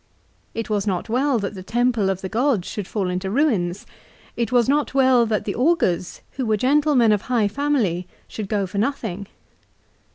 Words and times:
It 0.55 0.67
was 0.67 0.87
not 0.87 1.09
well 1.09 1.37
that 1.37 1.53
the 1.53 1.61
temple 1.61 2.09
of 2.09 2.21
the 2.21 2.27
gods 2.27 2.67
should 2.67 2.87
fall 2.87 3.07
into 3.07 3.29
ruins. 3.29 3.85
It 4.35 4.51
was 4.51 4.67
not 4.67 4.95
well 4.95 5.27
that 5.27 5.45
the 5.45 5.53
augurs, 5.53 6.21
who 6.37 6.45
were 6.47 6.57
gentlemen 6.57 7.11
of 7.11 7.21
high 7.29 7.47
family, 7.47 8.07
should 8.27 8.49
go 8.49 8.65
for 8.65 8.79
nothing. 8.79 9.27